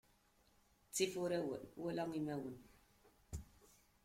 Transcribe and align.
Ttif 0.87 1.11
urawen 1.23 1.63
wala 1.83 2.03
imawen. 2.19 2.55